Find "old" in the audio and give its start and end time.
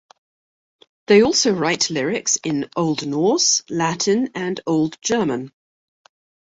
2.75-3.05, 4.65-4.97